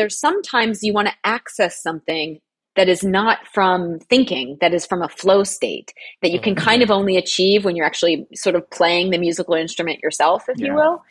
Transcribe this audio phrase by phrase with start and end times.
[0.00, 2.40] there's sometimes you want to access something
[2.74, 5.92] that is not from thinking, that is from a flow state
[6.22, 6.64] that you can mm-hmm.
[6.64, 10.58] kind of only achieve when you're actually sort of playing the musical instrument yourself, if
[10.58, 10.68] yeah.
[10.68, 11.02] you will.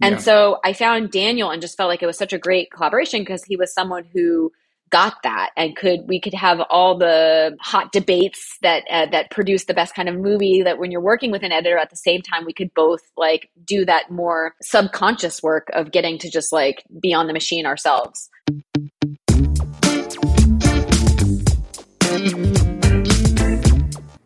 [0.00, 0.20] And yeah.
[0.20, 3.44] so I found Daniel and just felt like it was such a great collaboration because
[3.44, 4.50] he was someone who
[4.90, 9.64] got that and could we could have all the hot debates that uh, that produce
[9.64, 12.22] the best kind of movie that when you're working with an editor at the same
[12.22, 16.84] time we could both like do that more subconscious work of getting to just like
[17.00, 18.30] be on the machine ourselves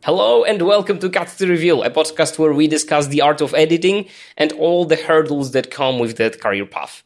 [0.05, 3.55] Hello and welcome to Cut to Reveal, a podcast where we discuss the art of
[3.55, 7.05] editing and all the hurdles that come with that career path.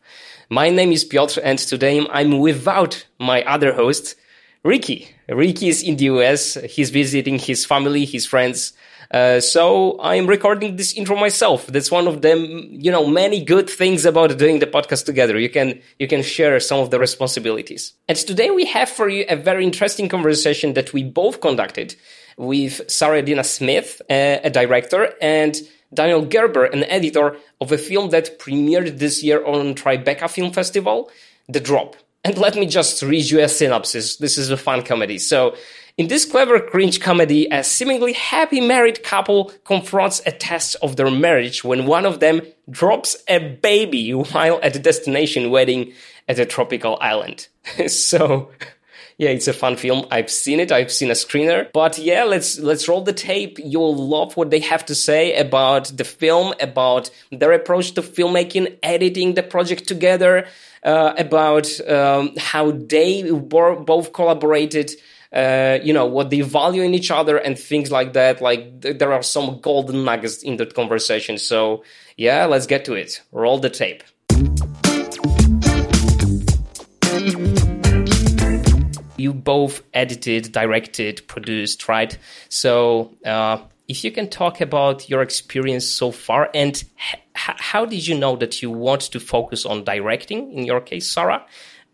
[0.49, 4.15] My name is Piotr and today I'm without my other host,
[4.63, 5.09] Ricky.
[5.29, 6.55] Ricky is in the US.
[6.55, 8.73] He's visiting his family, his friends.
[9.11, 11.67] Uh, so I'm recording this intro myself.
[11.67, 15.37] That's one of them, you know, many good things about doing the podcast together.
[15.37, 17.95] You can, you can share some of the responsibilities.
[18.07, 21.97] And today we have for you a very interesting conversation that we both conducted
[22.37, 25.57] with Sarah Adina Smith, a director, and
[25.93, 31.11] Daniel Garber, an editor of a film that premiered this year on Tribeca Film Festival,
[31.49, 31.97] The Drop.
[32.25, 34.17] And let me just read you a synopsis.
[34.17, 35.19] This is a fun comedy.
[35.19, 35.57] So,
[35.97, 41.11] in this clever cringe comedy, a seemingly happy married couple confronts a test of their
[41.11, 45.93] marriage when one of them drops a baby while at a destination wedding
[46.29, 47.49] at a tropical island.
[47.87, 48.51] so,
[49.19, 50.07] yeah, it's a fun film.
[50.11, 50.71] I've seen it.
[50.71, 51.73] I've seen a screener.
[51.73, 53.59] But yeah, let's let's roll the tape.
[53.63, 58.79] You'll love what they have to say about the film, about their approach to filmmaking,
[58.83, 60.47] editing the project together,
[60.83, 64.91] uh, about um, how they both collaborated.
[65.33, 68.41] Uh, you know what they value in each other and things like that.
[68.43, 71.39] Like th- there are some golden nuggets in that conversation.
[71.39, 71.85] So
[72.17, 73.23] yeah, let's get to it.
[73.33, 74.03] Roll the tape.
[79.17, 82.17] You both edited, directed, produced, right?
[82.49, 86.83] So, uh, if you can talk about your experience so far and
[87.35, 91.45] how did you know that you want to focus on directing in your case, Sarah,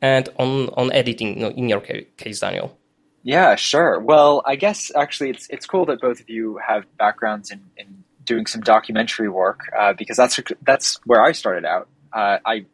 [0.00, 2.78] and on, on editing in your case, Daniel?
[3.22, 4.00] Yeah, sure.
[4.00, 8.04] Well, I guess actually it's, it's cool that both of you have backgrounds in, in
[8.24, 11.88] doing some documentary work uh, because that's, that's where I started out.
[12.12, 12.66] Uh, I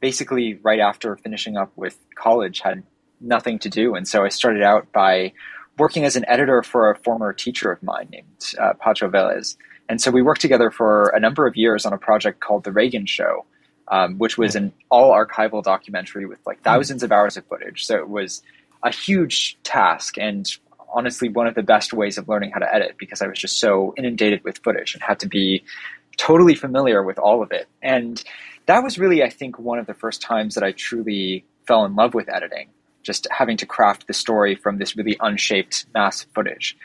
[0.00, 2.82] basically, right after finishing up with college, had
[3.22, 3.94] nothing to do.
[3.94, 5.32] And so I started out by
[5.78, 8.26] working as an editor for a former teacher of mine named
[8.58, 9.56] uh, Pacho Velez.
[9.88, 12.72] And so we worked together for a number of years on a project called The
[12.72, 13.44] Reagan Show,
[13.88, 17.84] um, which was an all archival documentary with like thousands of hours of footage.
[17.86, 18.42] So it was
[18.82, 20.48] a huge task and
[20.94, 23.58] honestly one of the best ways of learning how to edit because I was just
[23.58, 25.64] so inundated with footage and had to be
[26.16, 27.66] totally familiar with all of it.
[27.80, 28.22] And
[28.66, 31.94] that was really, I think, one of the first times that I truly fell in
[31.94, 32.68] love with editing
[33.02, 36.76] just having to craft the story from this really unshaped mass footage.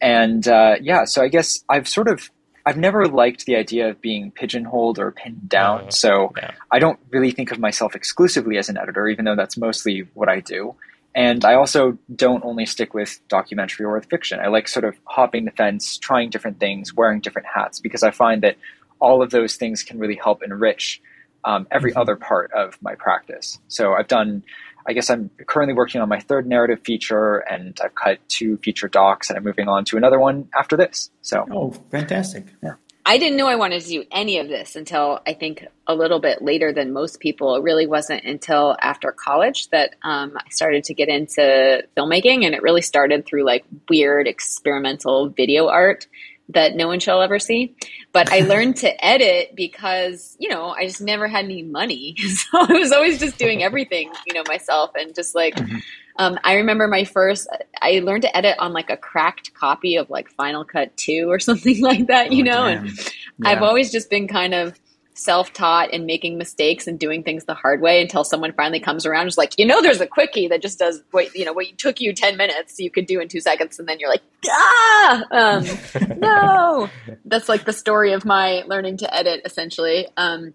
[0.00, 2.30] And uh, yeah, so I guess I've sort of
[2.66, 5.80] I've never liked the idea of being pigeonholed or pinned down.
[5.80, 5.90] Mm-hmm.
[5.90, 6.32] So.
[6.72, 10.28] I don't really think of myself exclusively as an editor, even though that's mostly what
[10.28, 10.74] I do.
[11.14, 14.38] And I also don't only stick with documentary or with fiction.
[14.38, 18.10] I like sort of hopping the fence, trying different things, wearing different hats, because I
[18.10, 18.56] find that
[18.98, 21.00] all of those things can really help enrich
[21.44, 22.00] um, every mm-hmm.
[22.00, 23.58] other part of my practice.
[23.68, 24.42] So I've done
[24.88, 28.88] I guess I'm currently working on my third narrative feature, and I've cut two feature
[28.88, 31.10] docs, and I'm moving on to another one after this.
[31.22, 32.46] So, oh, fantastic!
[32.62, 32.74] Yeah.
[33.08, 36.18] I didn't know I wanted to do any of this until I think a little
[36.18, 37.54] bit later than most people.
[37.54, 42.54] It really wasn't until after college that um, I started to get into filmmaking, and
[42.54, 46.08] it really started through like weird experimental video art
[46.50, 47.74] that no one shall ever see.
[48.12, 52.16] But I learned to edit because, you know, I just never had any money.
[52.26, 55.78] So I was always just doing everything, you know, myself and just like, mm-hmm.
[56.18, 57.48] um, I remember my first,
[57.80, 61.38] I learned to edit on like a cracked copy of like Final Cut 2 or
[61.40, 62.86] something like that, you oh, know, damn.
[62.86, 62.98] and
[63.38, 63.48] yeah.
[63.48, 64.78] I've always just been kind of,
[65.16, 69.22] self-taught and making mistakes and doing things the hard way until someone finally comes around
[69.22, 71.66] and is like, you know, there's a quickie that just does what you know what
[71.78, 75.24] took you ten minutes you could do in two seconds, and then you're like, ah,
[75.30, 75.64] um,
[76.18, 76.90] no.
[77.24, 80.06] That's like the story of my learning to edit, essentially.
[80.16, 80.54] Um,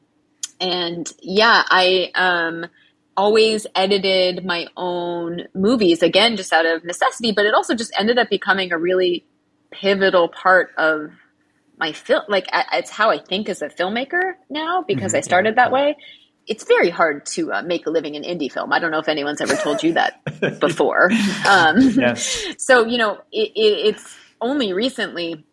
[0.59, 2.67] and yeah, I um,
[3.17, 8.17] always edited my own movies again, just out of necessity, but it also just ended
[8.17, 9.25] up becoming a really
[9.71, 11.11] pivotal part of
[11.81, 15.17] my film like it's how i think as a filmmaker now because mm-hmm.
[15.17, 15.97] i started that way
[16.47, 19.09] it's very hard to uh, make a living in indie film i don't know if
[19.09, 20.23] anyone's ever told you that
[20.59, 21.11] before
[21.47, 22.45] um, yes.
[22.57, 25.43] so you know it, it, it's only recently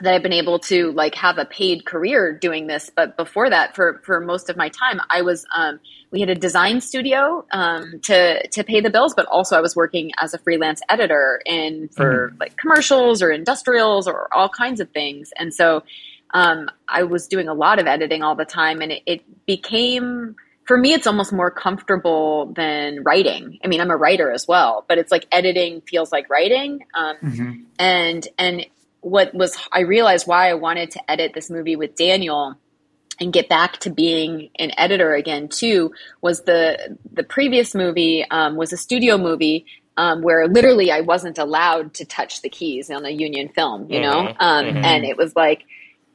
[0.00, 2.90] that I've been able to like have a paid career doing this.
[2.94, 5.80] But before that, for for most of my time, I was um,
[6.10, 9.76] we had a design studio um, to to pay the bills, but also I was
[9.76, 12.40] working as a freelance editor in for mm-hmm.
[12.40, 15.30] like commercials or industrials or all kinds of things.
[15.38, 15.82] And so
[16.32, 20.36] um, I was doing a lot of editing all the time, and it, it became
[20.64, 24.84] for me it's almost more comfortable than writing i mean i'm a writer as well
[24.88, 27.52] but it's like editing feels like writing um, mm-hmm.
[27.80, 28.64] and and
[29.02, 32.56] what was I realized why I wanted to edit this movie with Daniel
[33.20, 38.56] and get back to being an editor again too was the the previous movie um,
[38.56, 39.66] was a studio movie
[39.96, 44.00] um, where literally I wasn't allowed to touch the keys on a union film, you
[44.00, 44.42] know, mm-hmm.
[44.42, 44.84] Um, mm-hmm.
[44.84, 45.64] and it was like,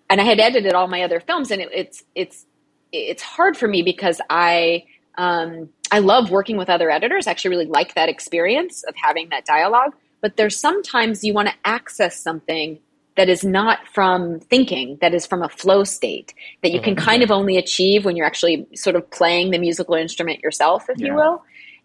[0.09, 2.45] and I had edited all my other films, and it, it's it's
[2.91, 4.85] it's hard for me because I
[5.17, 7.27] um, I love working with other editors.
[7.27, 11.47] I actually really like that experience of having that dialogue but there's sometimes you want
[11.47, 12.79] to access something
[13.15, 17.05] that is not from thinking, that is from a flow state that you can mm-hmm.
[17.05, 20.99] kind of only achieve when you're actually sort of playing the musical instrument yourself, if
[20.99, 21.07] yeah.
[21.07, 21.43] you will.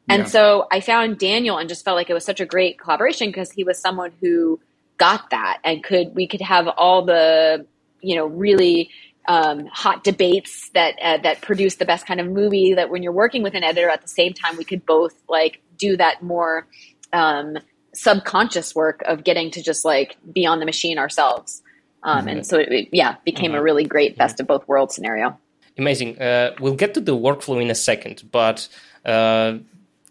[0.09, 0.29] And yeah.
[0.29, 3.51] so I found Daniel and just felt like it was such a great collaboration because
[3.51, 4.61] he was someone who
[4.99, 7.67] got that and could we could have all the
[8.01, 8.91] you know really
[9.27, 13.13] um, hot debates that uh, that produce the best kind of movie that when you're
[13.13, 16.67] working with an editor at the same time we could both like do that more
[17.13, 17.57] um,
[17.95, 21.63] subconscious work of getting to just like be on the machine ourselves.
[22.03, 22.29] Um, mm-hmm.
[22.29, 23.61] And so it, yeah, became mm-hmm.
[23.61, 25.39] a really great best of both worlds scenario.
[25.79, 26.21] Amazing.
[26.21, 28.69] Uh, we'll get to the workflow in a second, but
[29.05, 29.59] uh,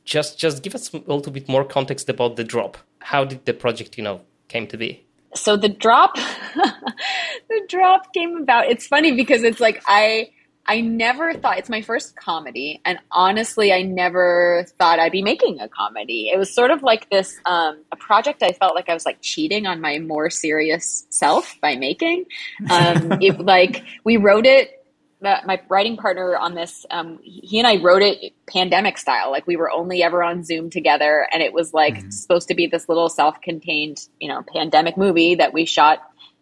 [0.05, 2.77] just just give us a little bit more context about the drop.
[2.99, 5.05] How did the project, you know, came to be?
[5.35, 6.15] So the drop,
[6.55, 8.65] the drop came about.
[8.65, 10.31] It's funny because it's like I
[10.65, 15.59] I never thought it's my first comedy, and honestly, I never thought I'd be making
[15.59, 16.29] a comedy.
[16.29, 18.43] It was sort of like this um, a project.
[18.43, 22.25] I felt like I was like cheating on my more serious self by making.
[22.69, 24.77] Um, it like we wrote it.
[25.23, 29.29] My writing partner on this, um, he and I wrote it pandemic style.
[29.29, 32.09] Like we were only ever on Zoom together, and it was like mm-hmm.
[32.09, 35.99] supposed to be this little self-contained, you know, pandemic movie that we shot,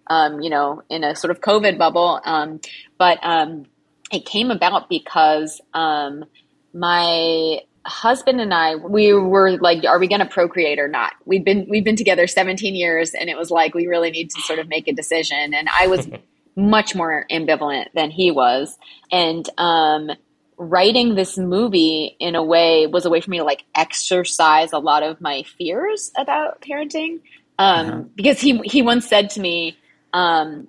[0.07, 2.21] um, you know, in a sort of COVID bubble.
[2.23, 2.61] Um,
[2.97, 3.65] but um,
[4.11, 6.25] it came about because um,
[6.73, 11.13] my husband and I we were like are we going to procreate or not?
[11.25, 14.41] We've been we've been together 17 years and it was like we really need to
[14.41, 15.53] sort of make a decision.
[15.53, 16.07] And I was
[16.55, 18.77] much more ambivalent than he was.
[19.11, 20.11] And um,
[20.57, 24.79] writing this movie in a way was a way for me to like exercise a
[24.79, 27.21] lot of my fears about parenting.
[27.57, 28.01] Um, uh-huh.
[28.15, 29.77] because he he once said to me
[30.13, 30.67] um,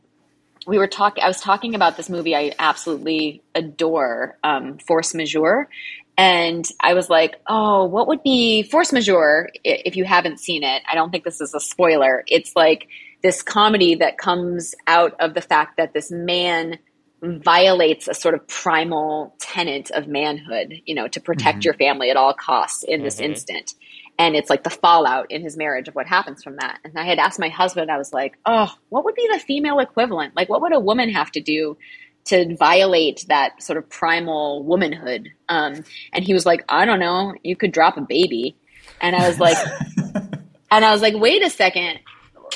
[0.71, 1.25] we were talking.
[1.25, 5.69] I was talking about this movie I absolutely adore, um, Force Majeure,
[6.17, 10.83] and I was like, "Oh, what would be Force Majeure if you haven't seen it?"
[10.89, 12.23] I don't think this is a spoiler.
[12.29, 12.87] It's like
[13.21, 16.79] this comedy that comes out of the fact that this man
[17.21, 21.65] violates a sort of primal tenet of manhood, you know, to protect mm-hmm.
[21.65, 23.33] your family at all costs in this mm-hmm.
[23.33, 23.75] instant
[24.19, 26.79] and it's like the fallout in his marriage of what happens from that.
[26.85, 29.79] And I had asked my husband, I was like, oh, what would be the female
[29.79, 30.37] equivalent?
[30.37, 31.79] Like, what would a woman have to do
[32.27, 35.31] to violate that sort of primal womanhood?
[35.49, 38.57] Um, and he was like, I don't know, you could drop a baby.
[39.01, 39.57] And I was like,
[40.71, 42.01] and I was like, wait a second,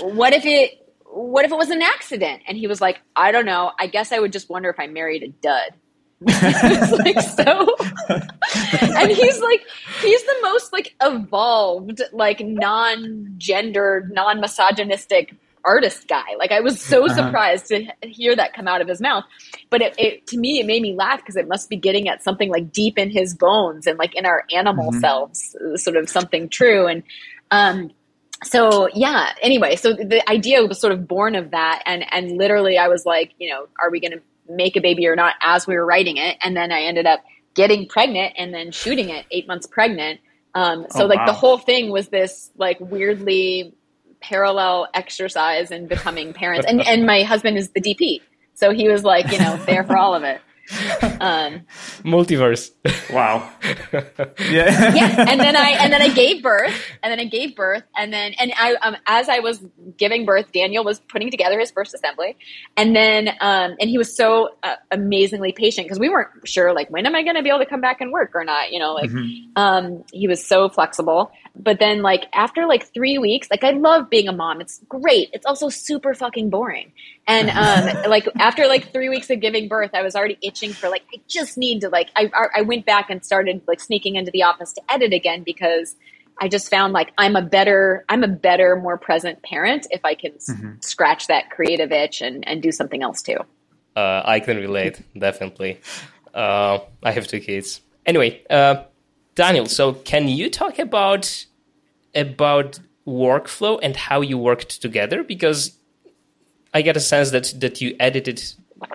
[0.01, 0.73] what if it,
[1.07, 2.43] what if it was an accident?
[2.47, 3.73] And he was like, I don't know.
[3.79, 5.71] I guess I would just wonder if I married a dud.
[7.05, 7.77] like so
[8.97, 9.61] and he's like
[10.01, 16.35] he's the most like evolved like non-gendered non-misogynistic artist guy.
[16.39, 17.15] Like i was so uh-huh.
[17.15, 19.25] surprised to hear that come out of his mouth.
[19.71, 22.23] But it, it to me it made me laugh because it must be getting at
[22.23, 25.01] something like deep in his bones and like in our animal mm-hmm.
[25.01, 26.87] selves sort of something true.
[26.87, 27.03] And
[27.51, 27.91] um
[28.45, 29.33] so yeah.
[29.43, 31.83] Anyway so the idea was sort of born of that.
[31.87, 35.07] And and literally i was like you know are we going to make a baby
[35.07, 36.37] or not as we were writing it.
[36.43, 37.23] And then I ended up
[37.55, 40.21] getting pregnant and then shooting it eight months pregnant.
[40.55, 41.27] Um, so oh, like wow.
[41.27, 43.75] the whole thing was this like weirdly
[44.21, 46.67] parallel exercise in becoming parents.
[46.69, 48.21] And and my husband is the DP.
[48.55, 50.41] So he was like, you know, there for all of it.
[51.21, 51.63] Um,
[52.03, 52.71] Multiverse.
[53.13, 53.51] Wow.
[54.51, 54.95] yeah.
[54.95, 55.27] Yeah.
[55.29, 58.33] And then I and then I gave birth, and then I gave birth, and then
[58.39, 59.63] and I um, as I was
[59.97, 62.37] giving birth, Daniel was putting together his first assembly,
[62.77, 66.91] and then um, and he was so uh, amazingly patient because we weren't sure like
[66.91, 68.79] when am I going to be able to come back and work or not, you
[68.79, 69.53] know, like mm-hmm.
[69.57, 71.31] um, he was so flexible.
[71.57, 74.61] But then like after like three weeks, like I love being a mom.
[74.61, 75.31] It's great.
[75.33, 76.93] It's also super fucking boring.
[77.27, 80.89] And um, like after like three weeks of giving birth, I was already itching for
[80.89, 84.31] like I just need to like I I went back and started like sneaking into
[84.31, 85.97] the office to edit again because
[86.41, 90.15] I just found like I'm a better I'm a better more present parent if I
[90.15, 90.75] can mm-hmm.
[90.79, 93.39] s- scratch that creative itch and and do something else too.
[93.97, 95.81] Uh, I can relate definitely.
[96.33, 97.81] Uh, I have two kids.
[98.07, 98.85] Anyway, uh,
[99.35, 101.47] Daniel, so can you talk about
[102.15, 105.23] about workflow and how you worked together?
[105.23, 105.79] Because
[106.73, 108.43] I get a sense that that you edited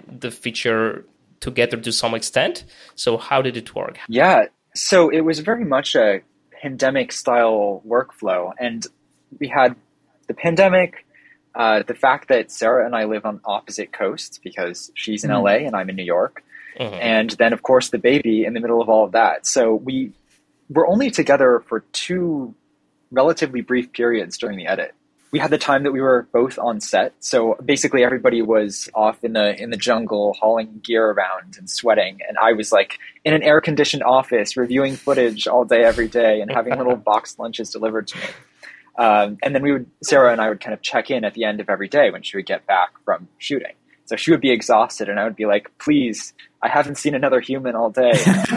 [0.08, 1.06] the feature
[1.40, 2.66] together to some extent.
[2.96, 3.98] So how did it work?
[4.08, 6.22] Yeah, so it was very much a
[6.62, 8.86] pandemic style workflow, and
[9.40, 9.76] we had
[10.28, 11.06] the pandemic.
[11.56, 15.44] Uh, the fact that Sarah and I live on opposite coasts because she's in mm.
[15.44, 16.44] LA and I'm in New York,
[16.80, 16.94] mm-hmm.
[16.94, 19.48] and then of course the baby in the middle of all of that.
[19.48, 20.14] So we
[20.70, 22.54] were only together for two
[23.12, 24.94] relatively brief periods during the edit.
[25.32, 29.24] We had the time that we were both on set, so basically everybody was off
[29.24, 33.34] in the in the jungle hauling gear around and sweating, and I was like in
[33.34, 37.70] an air conditioned office reviewing footage all day every day and having little boxed lunches
[37.70, 38.24] delivered to me.
[38.98, 41.46] Um, and then we would Sarah and I would kind of check in at the
[41.46, 43.74] end of every day when she would get back from shooting.
[44.06, 46.34] So she would be exhausted, and I would be like, "Please,
[46.64, 48.14] I haven't seen another human all day.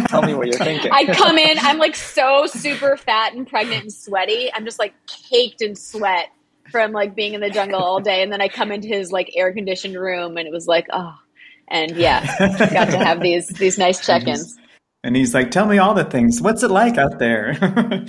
[0.09, 3.83] Tell me what you're thinking." I come in, I'm like so super fat and pregnant
[3.83, 4.51] and sweaty.
[4.55, 6.31] I'm just like caked in sweat
[6.73, 9.31] from like being in the jungle all day, and then I come into his like
[9.37, 11.15] air conditioned room, and it was like, oh,
[11.69, 12.25] and yeah,
[12.73, 14.57] got to have these these nice check-ins.
[15.05, 16.41] And he's like, "Tell me all the things.
[16.41, 17.57] What's it like out there?"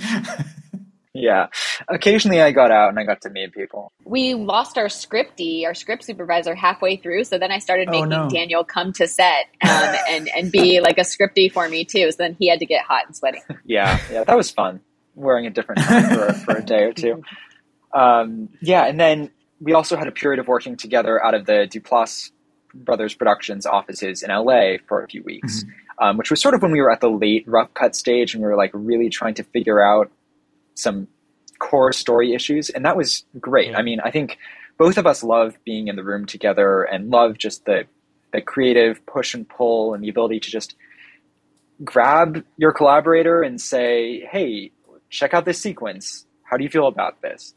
[1.14, 1.46] Yeah.
[1.88, 3.92] Occasionally I got out and I got to meet people.
[4.04, 7.24] We lost our scripty, our script supervisor halfway through.
[7.24, 8.28] So then I started oh, making oh, no.
[8.28, 9.70] Daniel come to set um,
[10.08, 12.10] and, and be like a scripty for me too.
[12.10, 13.38] So then he had to get hot and sweaty.
[13.64, 14.00] Yeah.
[14.10, 14.24] Yeah.
[14.24, 14.80] That was fun.
[15.14, 17.22] Wearing a different hat for, for a day or two.
[17.94, 18.86] Um, yeah.
[18.86, 22.30] And then we also had a period of working together out of the Duplass
[22.74, 25.62] Brothers Productions offices in LA for a few weeks.
[25.62, 25.70] Mm-hmm.
[25.96, 28.42] Um, which was sort of when we were at the late rough cut stage and
[28.42, 30.10] we were like really trying to figure out
[30.74, 31.06] some
[31.58, 33.70] core story issues, and that was great.
[33.70, 33.78] Yeah.
[33.78, 34.38] I mean, I think
[34.76, 37.84] both of us love being in the room together and love just the
[38.32, 40.74] the creative push and pull and the ability to just
[41.84, 44.72] grab your collaborator and say, "Hey,
[45.08, 46.26] check out this sequence.
[46.42, 47.54] How do you feel about this?"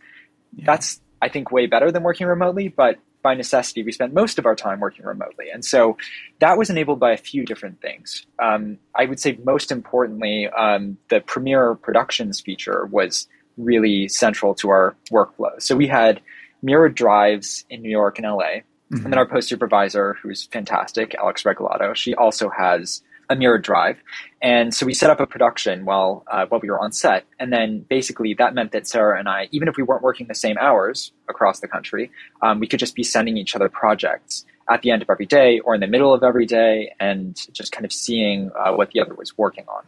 [0.56, 0.66] Yeah.
[0.66, 4.46] That's I think way better than working remotely, but by necessity, we spent most of
[4.46, 5.50] our time working remotely.
[5.52, 5.98] And so
[6.40, 8.26] that was enabled by a few different things.
[8.40, 13.28] Um, I would say most importantly, um, the Premiere Productions feature was
[13.58, 15.62] really central to our workflow.
[15.62, 16.22] So we had
[16.62, 18.62] mirrored drives in New York and LA.
[18.94, 18.96] Mm-hmm.
[18.96, 23.98] And then our post supervisor, who's fantastic, Alex Regalado, she also has a mirrored drive.
[24.42, 27.52] And so we set up a production while uh, while we were on set, and
[27.52, 30.58] then basically that meant that Sarah and I, even if we weren't working the same
[30.60, 34.92] hours across the country, um, we could just be sending each other projects at the
[34.92, 37.92] end of every day or in the middle of every day, and just kind of
[37.92, 39.84] seeing uh, what the other was working on.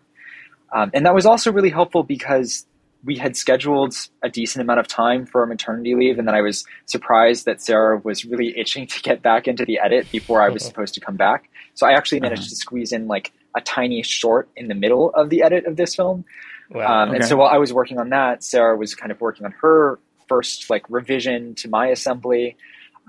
[0.72, 2.66] Um, and that was also really helpful because
[3.04, 6.66] we had scheduled a decent amount of time for maternity leave, and then I was
[6.86, 10.64] surprised that Sarah was really itching to get back into the edit before I was
[10.70, 11.50] supposed to come back.
[11.76, 12.50] So I actually managed uh-huh.
[12.50, 15.96] to squeeze in like a tiny short in the middle of the edit of this
[15.96, 16.26] film.
[16.70, 17.04] Wow.
[17.04, 17.18] Um, okay.
[17.18, 20.00] And so while I was working on that, Sarah was kind of working on her
[20.28, 22.56] first like revision to my assembly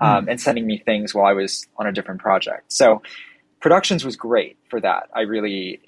[0.01, 0.31] um, mm.
[0.31, 2.73] and sending me things while I was on a different project.
[2.73, 3.03] So
[3.59, 5.09] productions was great for that.
[5.13, 5.79] I really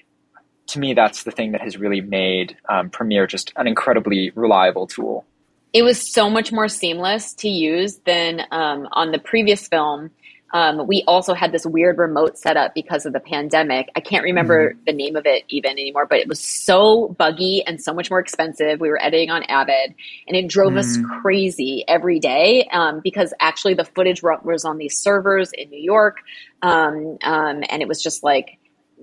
[0.68, 4.86] to me, that's the thing that has really made um, Premiere just an incredibly reliable
[4.86, 5.24] tool.
[5.72, 10.10] It was so much more seamless to use than um, on the previous film.
[10.54, 13.88] Um, we also had this weird remote setup because of the pandemic.
[13.96, 14.78] I can't remember mm-hmm.
[14.86, 18.20] the name of it even anymore, but it was so buggy and so much more
[18.20, 18.78] expensive.
[18.78, 19.96] We were editing on Avid,
[20.28, 20.78] and it drove mm-hmm.
[20.78, 25.82] us crazy every day um, because actually the footage was on these servers in New
[25.82, 26.18] York,
[26.62, 28.58] um, um, and it was just like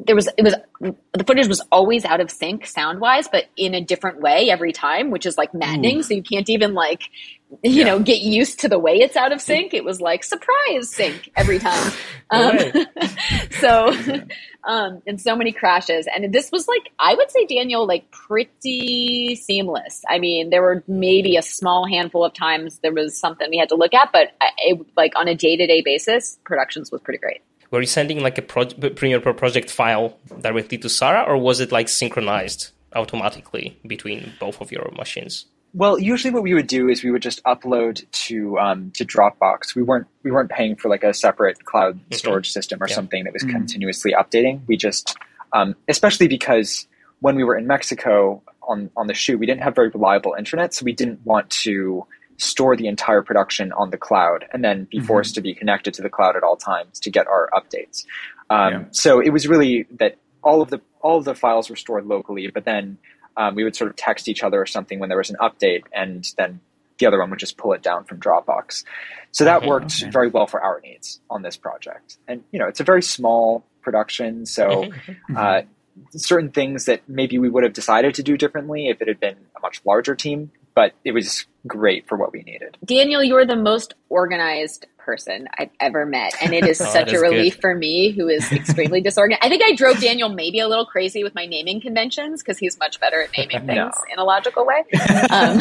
[0.06, 0.56] there was it was
[1.14, 4.72] the footage was always out of sync sound wise but in a different way every
[4.72, 5.98] time which is like maddening.
[5.98, 6.04] Ooh.
[6.04, 7.04] so you can't even like
[7.64, 7.86] you yeah.
[7.86, 9.74] know get used to the way it's out of sync.
[9.74, 11.92] It was like surprise sync every time.
[12.34, 12.58] Um,
[13.60, 13.94] so
[14.64, 16.08] um and so many crashes.
[16.16, 20.02] And this was like i would say daniel like pretty seamless.
[20.10, 23.68] I mean there were maybe a small handful of times there was something we had
[23.70, 24.30] to look at but
[24.60, 28.42] it, like on a day-to-day basis productions was pretty great were you sending like a
[28.42, 34.34] pro- Premiere Pro project file directly to Sarah, or was it like synchronized automatically between
[34.40, 35.46] both of your machines?
[35.74, 39.74] Well, usually what we would do is we would just upload to um, to Dropbox.
[39.74, 42.14] We weren't we weren't paying for like a separate cloud mm-hmm.
[42.14, 42.96] storage system or yeah.
[42.96, 43.56] something that was mm-hmm.
[43.56, 44.62] continuously updating.
[44.68, 45.16] We just,
[45.54, 46.88] um, especially because
[47.22, 50.74] when we were in Mexico on on the shoot, we didn't have very reliable internet,
[50.74, 52.06] so we didn't want to
[52.42, 55.08] store the entire production on the cloud and then be mm-hmm.
[55.08, 58.06] forced to be connected to the cloud at all times to get our updates.
[58.50, 58.84] Um, yeah.
[58.92, 62.48] So it was really that all of the all of the files were stored locally,
[62.48, 62.98] but then
[63.38, 65.84] um, we would sort of text each other or something when there was an update,
[65.94, 66.60] and then
[67.00, 68.84] the other one would just pull it down from Dropbox.
[69.32, 69.68] So that Mhm.
[69.68, 70.12] worked Okay.
[70.12, 72.18] very well for our needs on this project.
[72.28, 74.92] And you know, it's a very small production, so
[75.30, 75.38] Mhm.
[75.38, 75.62] uh,
[76.16, 79.38] certain things that maybe we would have decided to do differently if it had been
[79.56, 80.52] a much larger team.
[80.74, 82.78] But it was great for what we needed.
[82.86, 86.34] Daniel, you're the most organized person I've ever met.
[86.42, 87.62] And it is Oh, such a relief good.
[87.62, 89.44] for me who is extremely disorganized.
[89.44, 92.78] I think I drove Daniel maybe a little crazy with my naming conventions because he's
[92.80, 93.92] much better at naming things No.
[94.14, 94.84] in a logical way.
[95.30, 95.60] Um,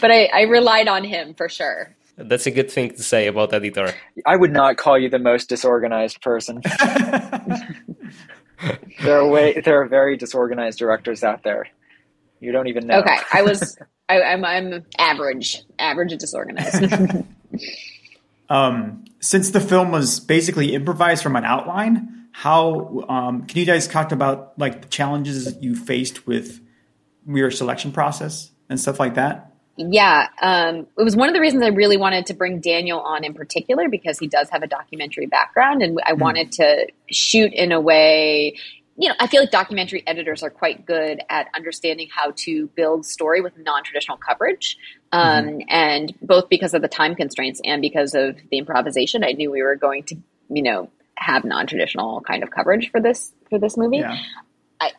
[0.00, 1.94] but I, I relied on him for sure.
[2.16, 3.92] That's a good thing to say about editor.
[4.24, 6.62] I would not call you the most disorganized person.
[9.02, 11.66] there are way there are very disorganized directors out there.
[12.44, 13.00] You don't even know.
[13.00, 13.16] Okay.
[13.32, 16.92] I was, I, I'm, I'm average, average and disorganized.
[18.48, 23.88] um, since the film was basically improvised from an outline, how um, can you guys
[23.88, 26.60] talk about like the challenges you faced with
[27.26, 29.52] your selection process and stuff like that?
[29.76, 33.24] Yeah, um, it was one of the reasons I really wanted to bring Daniel on
[33.24, 37.72] in particular because he does have a documentary background, and I wanted to shoot in
[37.72, 38.56] a way.
[38.96, 43.04] You know, I feel like documentary editors are quite good at understanding how to build
[43.04, 44.76] story with non-traditional coverage,
[45.10, 49.50] um, and both because of the time constraints and because of the improvisation, I knew
[49.50, 50.16] we were going to,
[50.48, 54.16] you know, have non-traditional kind of coverage for this for this movie Yeah.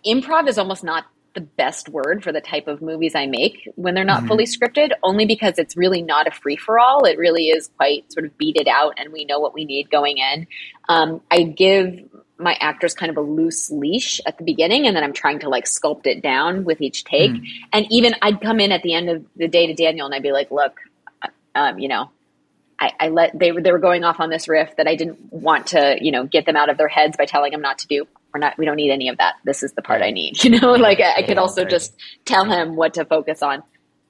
[0.06, 3.94] Improv is almost not the best word for the type of movies I make when
[3.94, 4.28] they're not Mhm.
[4.30, 7.04] fully scripted, only because it's really not a free for all.
[7.06, 9.90] It really is quite sort of beat it out, and we know what we need
[9.92, 10.48] going in.
[10.90, 12.00] Um, I give
[12.38, 15.50] my actors kind of a loose leash at the beginning, and then I'm trying to
[15.50, 17.32] like sculpt it down with each take.
[17.32, 17.46] Mm.
[17.72, 20.24] And even I'd come in at the end of the day to Daniel, and I'd
[20.24, 20.78] be like, "Look,
[21.56, 22.10] um, you know,
[22.80, 25.32] I, I let they were they were going off on this riff that I didn't
[25.32, 27.88] want to you know get them out of their heads by telling them not to
[27.88, 28.06] do.
[28.34, 29.36] We're not we don't need any of that.
[29.46, 30.44] This is the part I need.
[30.44, 33.64] You know, like I, I could also just tell him what to focus on.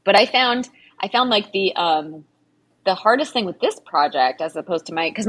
[0.03, 0.67] But I found
[0.99, 2.25] I found like the um,
[2.85, 5.27] the hardest thing with this project as opposed to my because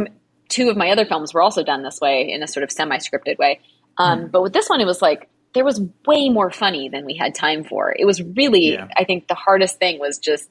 [0.49, 2.97] two of my other films were also done this way in a sort of semi
[2.99, 3.61] scripted way.
[3.99, 7.15] Um, But with this one, it was like there was way more funny than we
[7.17, 7.95] had time for.
[7.99, 8.89] It was really Yeah.
[8.97, 10.49] I think the hardest thing was just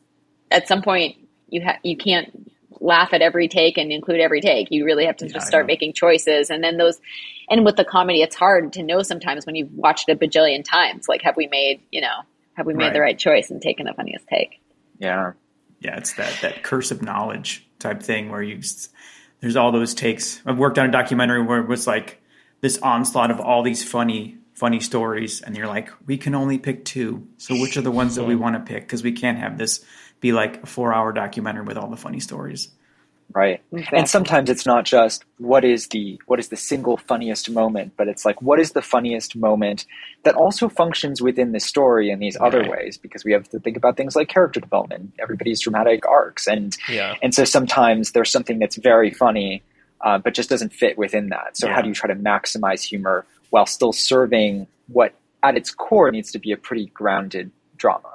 [0.51, 1.17] at some point
[1.49, 4.67] you ha- you can't laugh at every take and include every take.
[4.71, 6.49] You really have to Yeah, just start making choices.
[6.49, 6.99] And then those,
[7.49, 10.63] and with the comedy, it's hard to know sometimes when you've watched it a bajillion
[10.63, 11.07] times.
[11.07, 12.17] Like, have we made, you know,
[12.53, 13.11] have we made the Right.
[13.11, 14.59] right choice and taken the funniest take?
[14.99, 15.33] Yeah.
[15.79, 18.59] Yeah, it's that that curse of knowledge type thing where you
[19.45, 20.41] there's all those takes.
[20.43, 22.19] I've worked on a documentary where it was like
[22.61, 26.83] this onslaught of all these funny funny stories, and you're like, we can only pick
[26.83, 27.27] two.
[27.37, 28.81] So which are the ones that we want to pick?
[28.81, 29.85] Because we can't have this
[30.19, 32.69] be like a four hour documentary with all the funny stories.
[33.33, 33.61] Right.
[33.73, 33.97] Exactly.
[33.99, 38.07] And sometimes it's not just what is the what is the single funniest moment, but
[38.07, 39.85] it's like what is the funniest moment
[40.23, 42.69] that also functions within the story in these other Right.
[42.71, 46.77] ways because we have to think about things like character development, everybody's dramatic arcs and
[46.87, 47.15] Yeah.
[47.21, 49.63] and so sometimes there's something that's very funny
[50.01, 51.57] uh, but just doesn't fit within that.
[51.57, 51.75] So Yeah.
[51.75, 56.31] how do you try to maximize humor while still serving what at its core needs
[56.31, 58.14] to be a pretty grounded drama?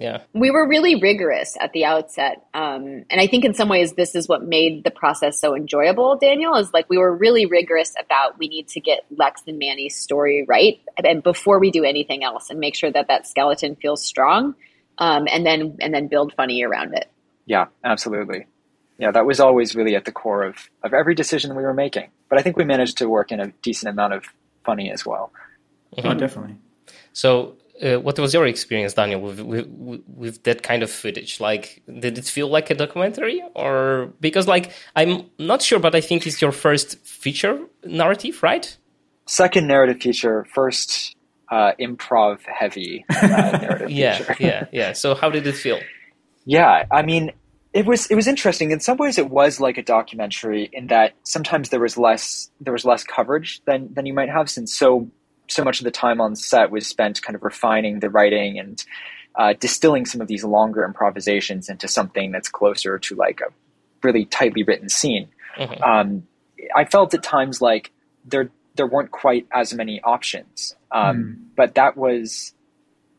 [0.00, 0.22] Yeah.
[0.32, 4.14] we were really rigorous at the outset um, and i think in some ways this
[4.14, 8.38] is what made the process so enjoyable daniel is like we were really rigorous about
[8.38, 12.50] we need to get lex and manny's story right and before we do anything else
[12.50, 14.54] and make sure that that skeleton feels strong
[14.98, 17.10] um, and then and then build funny around it
[17.48, 18.46] Yeah, absolutely.
[18.98, 22.10] Yeah, that was always really at the core of, of every decision we were making.
[22.28, 24.24] But I think we managed to work in a decent amount of
[24.64, 25.32] funny as well.
[26.04, 26.56] Oh, definitely.
[27.14, 29.66] So, uh, what was your experience, Daniel, with, with
[30.06, 31.40] with that kind of footage?
[31.40, 36.00] Like, did it feel like a documentary, or because, like, I'm not sure, but I
[36.00, 38.76] think it's your first feature narrative, right?
[39.26, 41.14] Second narrative feature, first
[41.50, 44.36] uh, improv heavy uh, narrative Yeah, feature.
[44.40, 44.92] yeah, yeah.
[44.92, 45.80] So, how did it feel?
[46.44, 47.32] Yeah, I mean,
[47.72, 48.70] it was it was interesting.
[48.70, 52.72] In some ways, it was like a documentary in that sometimes there was less there
[52.72, 55.10] was less coverage than than you might have, since so
[55.48, 58.84] so much of the time on set was spent kind of refining the writing and
[59.36, 63.52] uh, distilling some of these longer improvisations into something that's closer to like a
[64.02, 65.28] really tightly written scene.
[65.56, 65.82] Mhm.
[65.82, 66.26] Um,
[66.76, 67.92] I felt at times like
[68.24, 72.54] there there weren't quite as many options, um, but that was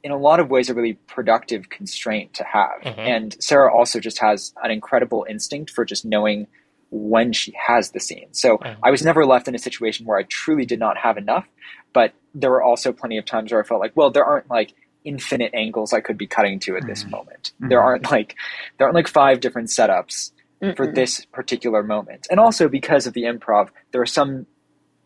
[0.04, 2.82] in a lot of ways a really productive constraint to have.
[2.84, 2.98] Mhm.
[2.98, 6.48] And Sarah also just has an incredible instinct for just knowing
[6.92, 8.28] when she has the scene.
[8.32, 8.60] So.
[8.84, 11.46] I was never left in a situation where I truly did not have enough,
[11.94, 14.74] but there were also plenty of times where I felt like, well, there aren't like
[15.04, 17.12] infinite angles I could be cutting to at this Mhm.
[17.12, 17.52] moment.
[17.62, 17.70] Mhm.
[17.70, 18.36] There aren't like
[18.78, 20.96] there aren't like five different setups for Mm-mm.
[20.96, 22.28] this particular moment.
[22.30, 24.46] And also because of the improv, there are some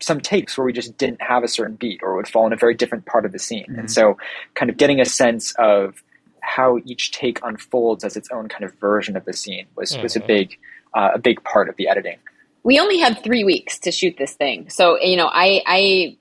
[0.00, 2.56] some takes where we just didn't have a certain beat or would fall in a
[2.56, 3.64] very different part of the scene.
[3.64, 3.78] Mm-hmm.
[3.78, 4.16] And so
[4.54, 6.02] kind of getting a sense of
[6.40, 10.02] how each take unfolds as its own kind of version of the scene was, mm-hmm.
[10.02, 10.58] was a big
[10.94, 12.18] uh, a big part of the editing.
[12.62, 14.70] We only had three weeks to shoot this thing.
[14.70, 16.16] So, you know, I, I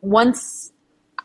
[0.00, 0.72] once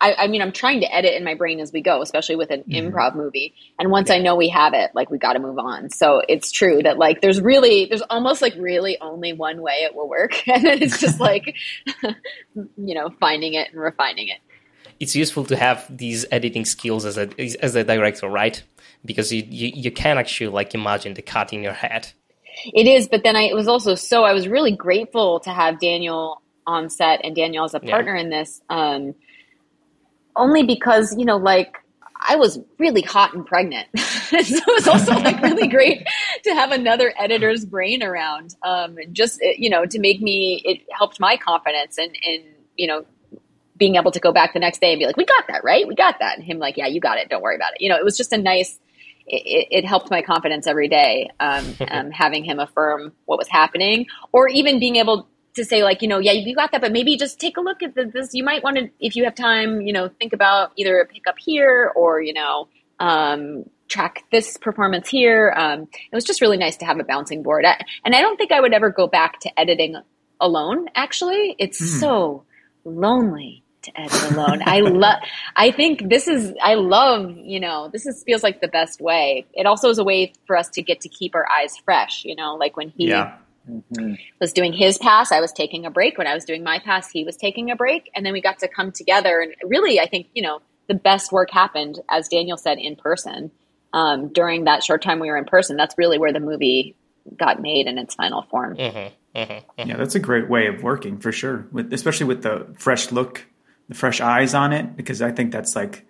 [0.03, 2.51] I, I, mean, I'm trying to edit in my brain as we go, especially with
[2.51, 2.93] an mm-hmm.
[2.93, 3.55] improv movie.
[3.79, 4.15] And once yeah.
[4.15, 5.89] I know we have it, like we got to move on.
[5.91, 9.95] So it's true that like there's really there's almost like really only one way it
[9.95, 11.55] will work, and then it's just like
[12.53, 14.39] you know finding it and refining it.
[14.99, 17.29] It's useful to have these editing skills as a
[17.63, 18.61] as a director, right?
[19.05, 22.11] Because you you, you can actually like imagine the cut in your head.
[22.65, 25.79] It is, but then I it was also so I was really grateful to have
[25.79, 28.21] Daniel on set and Daniel as a partner yeah.
[28.21, 28.61] in this.
[28.69, 29.15] Um,
[30.35, 31.77] only because you know like
[32.25, 33.87] I was really hot and pregnant.
[33.97, 36.07] so it was also like really great
[36.43, 38.55] to have another editor's brain around.
[38.63, 42.43] Um, just, you know, to make me, it helped my confidence and, and,
[42.77, 43.05] you know,
[43.75, 45.87] being able to go back the next day and be like, we got that, right?
[45.87, 46.37] We got that.
[46.37, 47.29] And him like, yeah, you got it.
[47.29, 47.81] Don't worry about it.
[47.81, 48.79] You know, it was just a nice,
[49.27, 51.29] it, it helped my confidence every day.
[51.39, 56.01] Um, um, having him affirm what was happening or even being able to say like
[56.01, 58.43] you know yeah you got that but maybe just take a look at this you
[58.43, 61.91] might want to if you have time you know think about either a pickup here
[61.95, 62.67] or you know
[62.99, 67.43] um, track this performance here um, it was just really nice to have a bouncing
[67.43, 67.65] board
[68.03, 69.95] and i don't think i would ever go back to editing
[70.39, 71.99] alone actually it's mm.
[71.99, 72.43] so
[72.83, 75.19] lonely to edit alone i love
[75.55, 79.45] i think this is i love you know this is feels like the best way
[79.53, 82.35] it also is a way for us to get to keep our eyes fresh you
[82.35, 83.37] know like when he yeah
[83.69, 84.13] mm-hmm.
[84.39, 85.31] was doing his pass.
[85.31, 86.17] I was taking a break.
[86.17, 88.09] When I was doing my pass, he was taking a break.
[88.15, 89.41] And then we got to come together.
[89.41, 93.51] And really, I think, you know, the best work happened, as Daniel said, in person.
[93.93, 96.95] Um, during that short time we were in person, that's really where the movie
[97.37, 98.75] got made in its final form.
[98.75, 99.89] Mm-hmm, mm-hmm, mm-hmm.
[99.89, 103.37] Yeah, that's a great way of working for sure, with, especially with the fresh look,
[103.37, 103.52] the
[103.93, 106.06] fresh eyes on it, because I think that's like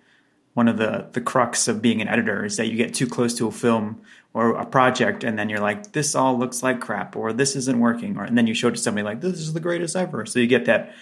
[0.53, 3.33] one of the the crux of being an editor is that you get too close
[3.35, 4.01] to a film
[4.33, 7.79] or a project and then you're like this all looks like crap or this isn't
[7.79, 10.25] working or and then you show it to somebody like this is the greatest ever.
[10.25, 10.93] So you get that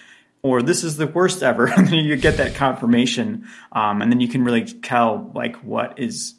[0.42, 4.20] or this is the worst ever and then you get that confirmation um, and then
[4.20, 6.34] you can really tell like what is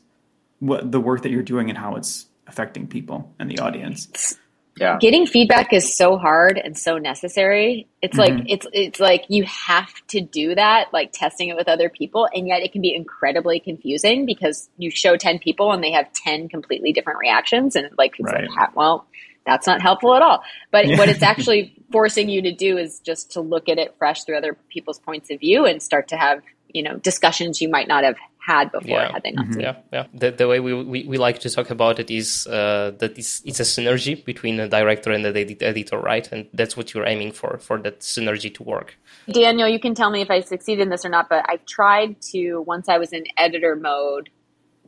[0.59, 4.37] what the work that you're doing and how it's affecting people and the audience
[4.77, 4.97] yeah.
[4.99, 7.87] getting feedback is so hard and so necessary.
[8.01, 8.37] It's mm-hmm.
[8.37, 12.27] like it's it's like you have to do that, like testing it with other people,
[12.33, 16.11] and yet it can be incredibly confusing because you show ten people and they have
[16.13, 18.49] ten completely different reactions, and like, right.
[18.49, 19.05] like well,
[19.45, 20.43] that's not helpful at all.
[20.71, 24.23] But what it's actually forcing you to do is just to look at it fresh
[24.23, 26.41] through other people's points of view and start to have
[26.73, 29.11] you know discussions you might not have had before yeah.
[29.11, 29.61] had they not mm-hmm.
[29.61, 30.07] Yeah, yeah.
[30.13, 33.41] The, the way we, we, we like to talk about it is uh, that it's,
[33.45, 36.29] it's a synergy between the director and the edit- editor, right?
[36.31, 38.97] And that's what you're aiming for, for that synergy to work.
[39.31, 42.21] Daniel, you can tell me if I succeed in this or not, but I tried
[42.33, 44.29] to, once I was in editor mode,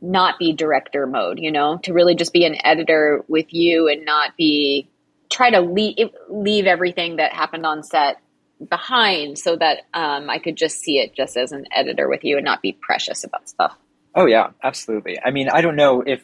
[0.02, 4.04] not be director mode, you know, to really just be an editor with you and
[4.04, 4.90] not be,
[5.30, 8.20] try to leave, leave everything that happened on set
[8.68, 12.36] behind so that um, I could just see it just as an editor with you
[12.36, 13.76] and not be precious about stuff.
[14.14, 15.18] Oh yeah, absolutely.
[15.22, 16.22] I mean, I don't know if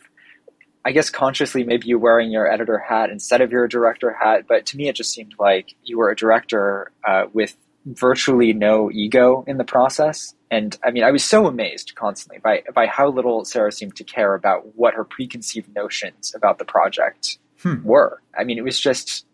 [0.85, 4.67] I guess consciously maybe you're wearing your editor hat instead of your director hat, but
[4.67, 9.45] to me it just seemed like you were a director uh, with virtually no ego
[9.47, 10.35] in the process.
[10.51, 14.05] And I mean, I was so amazed constantly by by how little Sarah seemed to
[14.05, 17.83] care about what her preconceived notions about the project hmm.
[17.83, 18.23] were.
[18.39, 19.27] I mean, it was just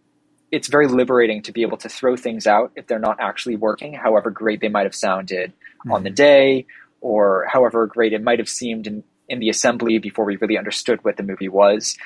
[0.50, 3.92] it's very liberating to be able to throw things out if they're not actually working,
[3.92, 5.92] however great they might have sounded mm-hmm.
[5.92, 6.66] on the day
[7.00, 11.04] or however great it might have seemed in, in the assembly before we really understood
[11.04, 11.96] what the movie was.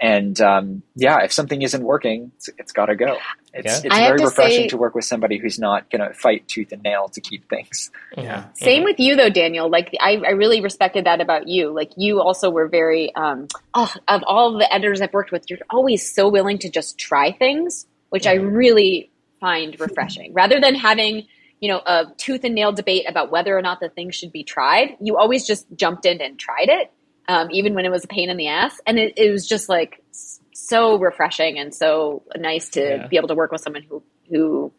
[0.00, 3.18] And um, yeah, if something isn't working, it's, it's got to go.
[3.54, 3.80] It's, yeah.
[3.84, 6.72] it's very to refreshing say, to work with somebody who's not going to fight tooth
[6.72, 7.92] and nail to keep things.
[8.16, 8.46] Yeah.
[8.54, 9.70] Same with you though, Daniel.
[9.70, 11.72] Like I, I really respected that about you.
[11.72, 15.60] Like you also were very, um, oh, of all the editors I've worked with, you're
[15.70, 20.32] always so willing to just try things which I really find refreshing.
[20.34, 21.26] Rather than having,
[21.60, 24.44] you know, a tooth and nail debate about whether or not the thing should be
[24.44, 26.92] tried, you always just jumped in and tried it,
[27.28, 28.78] um, even when it was a pain in the ass.
[28.86, 30.04] And it, it was just like
[30.52, 33.06] so refreshing and so nice to yeah.
[33.06, 34.72] be able to work with someone who, who,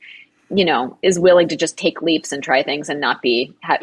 [0.51, 3.79] you know, is willing to just take leaps and try things and not be, have,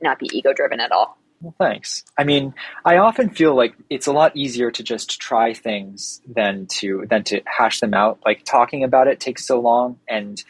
[0.00, 1.18] not be ego driven at all.
[1.40, 2.04] Well, thanks.
[2.16, 6.66] I mean, I often feel like it's a lot easier to just try things than
[6.78, 8.20] to than to hash them out.
[8.24, 10.42] Like talking about it takes so long, and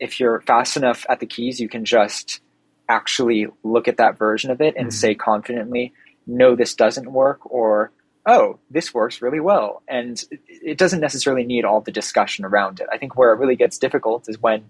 [0.00, 2.40] if you're fast enough at the keys, you can just
[2.88, 4.96] actually look at that version of it and mm-hmm.
[4.96, 5.92] say confidently,
[6.26, 7.92] "No, this doesn't work," or
[8.26, 12.88] "Oh, this works really well." And it doesn't necessarily need all the discussion around it.
[12.92, 14.64] I think where it really gets difficult is when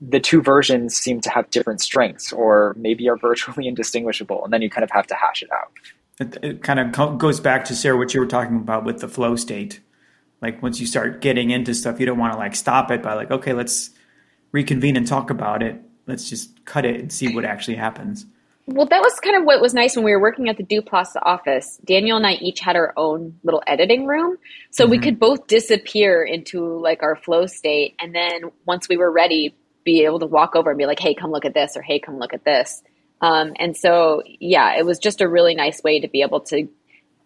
[0.00, 4.62] the two versions seem to have different strengths or maybe are virtually indistinguishable and then
[4.62, 5.72] you kind of have to hash it out
[6.20, 9.08] it, it kind of goes back to sarah what you were talking about with the
[9.08, 9.80] flow state
[10.40, 13.14] like once you start getting into stuff you don't want to like stop it by
[13.14, 13.90] like okay let's
[14.52, 18.26] reconvene and talk about it let's just cut it and see what actually happens
[18.66, 21.16] well, that was kind of what was nice when we were working at the Duplass
[21.20, 21.78] office.
[21.84, 24.38] Daniel and I each had our own little editing room.
[24.70, 24.90] So mm-hmm.
[24.90, 27.94] we could both disappear into like our flow state.
[28.00, 29.54] And then once we were ready,
[29.84, 31.98] be able to walk over and be like, hey, come look at this, or hey,
[31.98, 32.82] come look at this.
[33.20, 36.68] Um, and so, yeah, it was just a really nice way to be able to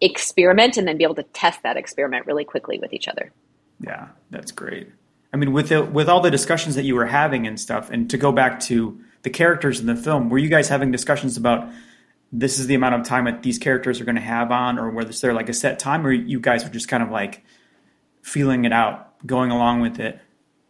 [0.01, 3.31] experiment and then be able to test that experiment really quickly with each other.
[3.81, 4.89] Yeah, that's great.
[5.33, 8.09] I mean, with the, with all the discussions that you were having and stuff, and
[8.09, 11.69] to go back to the characters in the film, were you guys having discussions about
[12.31, 14.89] this is the amount of time that these characters are going to have on, or
[14.91, 17.43] was there like a set time, or you guys were just kind of like
[18.21, 20.19] feeling it out, going along with it?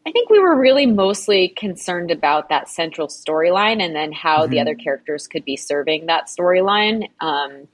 [0.10, 4.52] I think we were really mostly concerned about that central storyline and then how mm-hmm.
[4.52, 7.04] the other characters could be serving that storyline.
[7.20, 7.68] Um,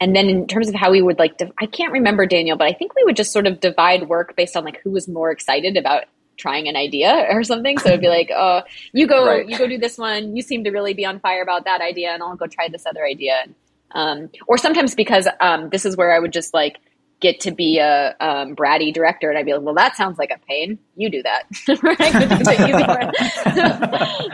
[0.00, 2.72] and then in terms of how we would like, I can't remember Daniel, but I
[2.72, 5.76] think we would just sort of divide work based on like who was more excited
[5.76, 7.78] about trying an idea or something.
[7.78, 8.62] So it'd be like, oh,
[8.92, 9.48] you go, right.
[9.48, 10.34] you go do this one.
[10.34, 12.86] You seem to really be on fire about that idea, and I'll go try this
[12.86, 13.44] other idea.
[13.92, 16.78] Um, or sometimes because um, this is where I would just like
[17.20, 20.30] get to be a um, bratty director, and I'd be like, well, that sounds like
[20.30, 20.78] a pain.
[20.96, 21.44] You do that.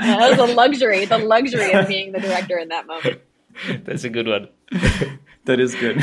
[0.01, 3.21] that was a luxury, the luxury of being the director in that moment.
[3.85, 4.49] That's a good one.
[5.45, 6.03] that is good.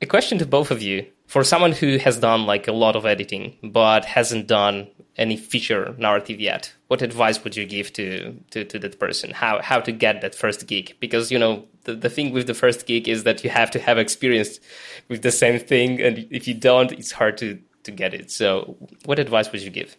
[0.00, 3.04] a question to both of you for someone who has done like a lot of
[3.06, 4.76] editing but hasn't done
[5.16, 9.30] any feature narrative yet what advice would you give to to, to that person?
[9.30, 10.94] How how to get that first gig?
[11.00, 13.78] Because you know the, the thing with the first gig is that you have to
[13.78, 14.60] have experience
[15.08, 18.30] with the same thing and if you don't it's hard to to get it.
[18.30, 19.96] So what advice would you give?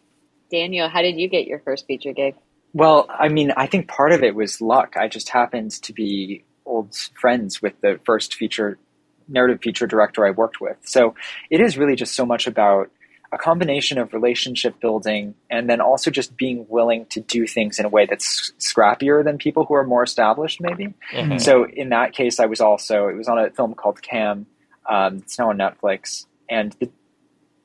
[0.52, 2.36] Daniel how did you get your first feature gig?
[2.74, 4.96] Well i mean i think part of it was luck.
[4.96, 8.78] I just happened to be old friends with the first feature
[9.28, 10.78] narrative feature director I worked with.
[10.84, 11.16] So
[11.50, 12.90] it is really just so much about
[13.32, 17.86] a combination of relationship building and then also just being willing to do things in
[17.86, 20.94] a way that's scrappier than people who are more established, maybe.
[21.12, 21.40] Mm-hmm.
[21.40, 24.46] So in that case, I was also, it was on a film called Cam.
[24.88, 26.28] Um, it's now on Netflix.
[26.48, 26.92] And the,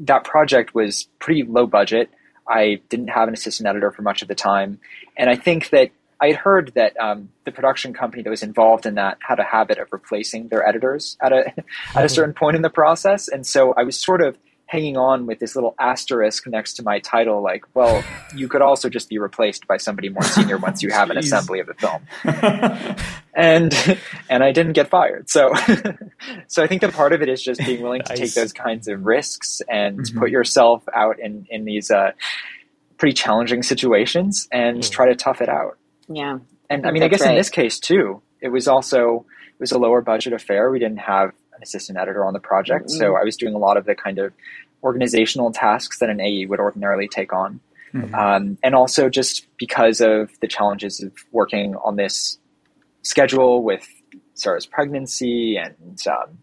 [0.00, 2.08] that project was pretty low budget.
[2.48, 4.80] I didn't have an assistant editor for much of the time.
[5.18, 5.90] And I think that
[6.20, 9.44] I had heard that um, the production company that was involved in that had a
[9.44, 12.07] habit of replacing their editors at a at a mm-hmm.
[12.09, 14.37] certain point in the process, and so I was sort of
[14.68, 18.04] hanging on with this little asterisk next to my title, like, well,
[18.37, 21.59] you could also just be replaced by somebody more senior once you have an assembly
[21.59, 22.07] of the film,
[23.35, 25.31] and and I didn't get fired.
[25.31, 25.52] So
[26.48, 28.18] so I think that part of it is just being willing nice.
[28.18, 30.18] to take those kinds of risks and mm-hmm.
[30.18, 31.90] put yourself out in in these.
[31.90, 32.12] Uh,
[32.98, 34.90] pretty challenging situations and mm.
[34.90, 35.77] try to tough it out.
[36.08, 36.38] Yeah.
[36.70, 37.30] And I mean, I guess right.
[37.30, 40.70] in this case too, it was also it was a lower budget affair.
[40.70, 42.98] We didn't have an assistant editor on the project, mm-hmm.
[42.98, 44.32] so I was doing a lot of the kind of
[44.82, 47.60] organizational tasks that an AE would ordinarily take on.
[47.94, 48.14] Mm-hmm.
[48.14, 52.38] Um, and also just because of the challenges of working on this
[53.02, 53.86] schedule with
[54.34, 56.38] Sarah's pregnancy and um,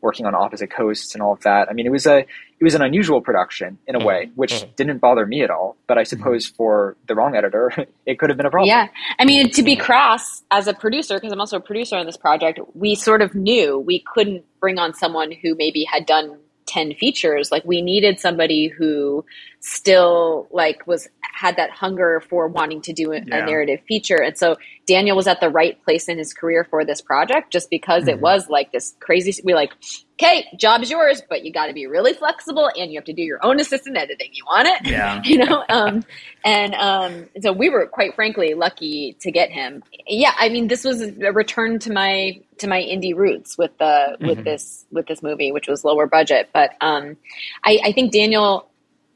[0.00, 1.68] working on opposite coasts and all of that.
[1.68, 2.26] I mean, it was a
[2.58, 4.06] it was an unusual production in a mm-hmm.
[4.06, 4.70] way, which mm-hmm.
[4.76, 5.76] didn't bother me at all.
[5.86, 6.16] But I mm-hmm.
[6.16, 6.56] suppose mm-hmm.
[6.56, 7.72] for the wrong editor,
[8.06, 8.68] it could have been a problem.
[8.68, 8.88] Yeah,
[9.18, 12.16] I mean, to be crass as a producer, because I'm also a producer on this
[12.16, 16.94] project, we sort of knew we couldn't bring on someone who maybe had done 10
[16.94, 19.24] features like we needed somebody who
[19.66, 23.38] still like was had that hunger for wanting to do a, yeah.
[23.38, 24.54] a, narrative feature and so
[24.86, 28.10] daniel was at the right place in his career for this project just because mm-hmm.
[28.10, 29.72] it was like this crazy we like
[30.12, 33.22] okay job's yours but you got to be really flexible and you have to do
[33.22, 36.04] your own assistant editing you want it yeah you know um
[36.44, 40.84] and um so we were quite frankly lucky to get him yeah i mean this
[40.84, 44.28] was a return to my to my indie roots with the mm-hmm.
[44.28, 47.16] with this with this movie which was lower budget but um
[47.64, 48.68] i i think daniel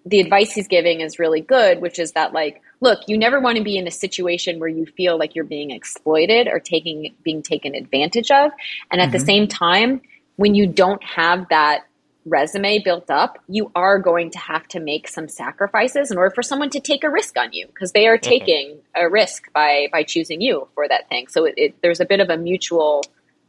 [0.06, 3.58] the advice he's giving is really good, which is that like, look, you never want
[3.58, 7.42] to be in a situation where you feel like you're being exploited or taking being
[7.42, 8.52] taken advantage of.
[8.90, 9.12] And at mm-hmm.
[9.12, 10.00] the same time,
[10.36, 11.82] when you don't have that
[12.24, 16.42] resume built up, you are going to have to make some sacrifices in order for
[16.42, 18.28] someone to take a risk on you because they are mm-hmm.
[18.28, 21.28] taking a risk by by choosing you for that thing.
[21.28, 23.02] So it, it, there's a bit of a mutual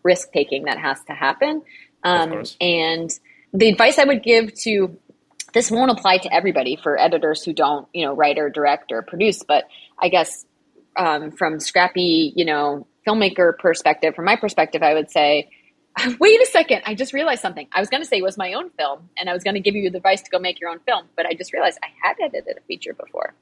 [0.03, 1.61] risk taking that has to happen.
[2.03, 3.09] Um, and
[3.53, 4.97] the advice I would give to
[5.53, 9.01] this won't apply to everybody for editors who don't, you know, write or direct or
[9.01, 9.43] produce.
[9.43, 9.65] But
[9.99, 10.45] I guess
[10.95, 15.49] um, from scrappy, you know, filmmaker perspective, from my perspective, I would say,
[16.19, 17.67] wait a second, I just realized something.
[17.71, 19.59] I was going to say it was my own film, and I was going to
[19.59, 21.89] give you the advice to go make your own film, but I just realized I
[22.01, 23.33] had edited a feature before.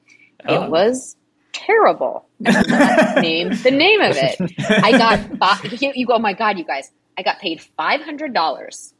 [0.48, 0.64] Oh.
[0.64, 1.16] It was
[1.52, 2.28] terrible.
[2.40, 4.40] name the name of it.
[4.70, 6.14] I got you, you go.
[6.14, 6.92] Oh my god, you guys!
[7.18, 8.94] I got paid five hundred dollars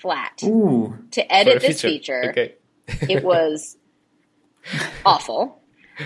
[0.00, 0.96] flat Ooh.
[1.12, 2.30] to edit this feature.
[2.30, 2.54] Okay.
[3.08, 3.76] It was
[5.04, 5.60] awful.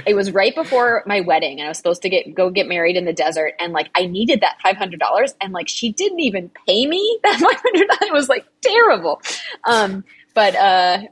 [0.07, 2.97] It was right before my wedding, and I was supposed to get go get married
[2.97, 6.21] in the desert, and like I needed that five hundred dollars, and like she didn't
[6.21, 8.03] even pay me that five hundred dollars.
[8.09, 9.21] It was like terrible.
[9.65, 11.03] Um, but uh,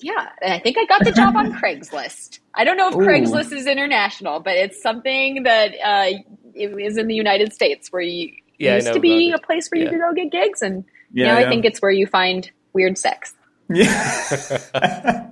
[0.00, 2.38] yeah, and I think I got the job on Craigslist.
[2.54, 2.98] I don't know if Ooh.
[2.98, 6.18] Craigslist is international, but it's something that uh,
[6.54, 9.68] it is in the United States where you Yeah, used know to be a place
[9.70, 9.84] where Yeah.
[9.84, 11.46] you could go get gigs, and Yeah, now yeah.
[11.46, 13.34] I think it's where you find weird sex.
[13.68, 13.84] Yeah.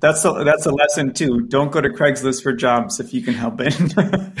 [0.00, 1.42] that's a, that's a lesson too.
[1.48, 3.74] Don't go to Craigslist for jobs if you can help it.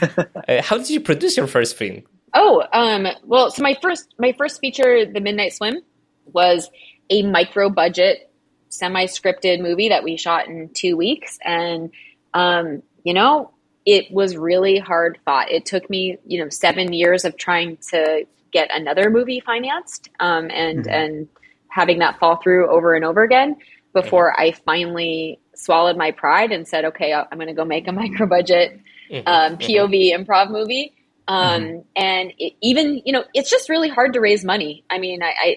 [0.00, 2.02] Uh, how did you produce your first film?
[2.32, 5.80] Oh, um, well, so my first my first feature, The Midnight Swim,
[6.26, 6.70] was
[7.10, 8.30] a micro budget,
[8.68, 11.90] semi scripted movie that we shot in two weeks, and
[12.32, 13.50] um, you know,
[13.86, 15.50] it was really hard fought.
[15.50, 20.50] It took me, you know, seven years of trying to get another movie financed, um,
[20.50, 21.28] and and
[21.68, 23.56] having that fall through over and over again
[23.94, 27.92] before I finally swallowed my pride and said, okay, I'm going to go make a
[28.02, 28.80] micro budget
[29.26, 30.94] um, POV improv movie.
[31.28, 34.84] Um, And it, even, you know, it's just really hard to raise money.
[34.90, 35.56] I mean, I, I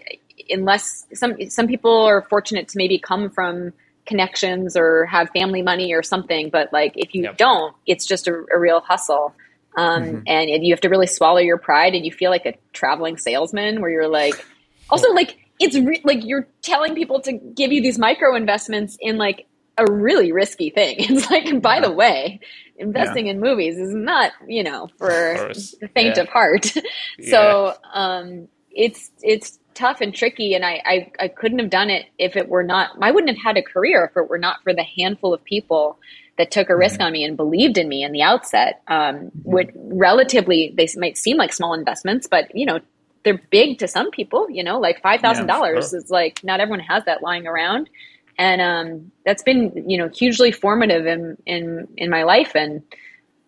[0.50, 3.74] unless some some people are fortunate to maybe come from
[4.06, 7.38] connections or have family money or something, but like if you Yep.
[7.38, 9.36] don't, it's just a, a real hustle.
[9.78, 12.54] Um, And it, you have to really swallow your pride, and you feel like a
[12.74, 14.46] traveling salesman, where you're like,
[14.90, 19.18] also like it's re- like you're telling people to give you these micro investments in
[19.18, 19.46] like
[19.78, 20.96] a really risky thing.
[21.00, 22.40] It's like, by the way,
[22.78, 25.36] investing in movies is not, you know, for
[25.80, 26.24] the faint Yeah.
[26.24, 26.74] of heart.
[27.30, 32.06] so um, it's it's tough and tricky, and I, I I couldn't have done it
[32.18, 32.92] if it were not.
[33.02, 36.00] I wouldn't have had a career if it were not for the handful of people
[36.38, 38.82] that took a risk on me and believed in me in the outset.
[38.88, 42.80] Um, would relatively they might seem like small investments, but you know
[43.24, 44.50] they're big to some people.
[44.50, 46.00] You know, like five thousand dollars sure.
[46.00, 47.90] is like not everyone has that lying around,
[48.38, 52.82] and um, that's been you know hugely formative in in in my life, and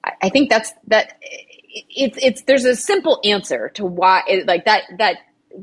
[0.04, 1.18] I, I think that's that.
[1.90, 5.18] It's it's there's a simple answer to why it, like that that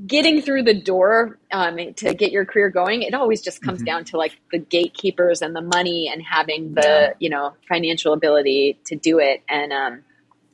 [0.06, 3.02] getting through the door um, to get your career going.
[3.02, 7.14] It always just comes down to like the gatekeepers and the money and having the
[7.18, 9.42] you know financial ability to do it.
[9.48, 10.02] And um,